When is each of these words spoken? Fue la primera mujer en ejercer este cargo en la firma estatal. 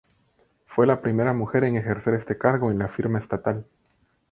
Fue 0.65 0.87
la 0.87 0.99
primera 0.99 1.31
mujer 1.31 1.63
en 1.63 1.75
ejercer 1.75 2.15
este 2.15 2.35
cargo 2.35 2.71
en 2.71 2.79
la 2.79 2.87
firma 2.87 3.19
estatal. 3.19 3.67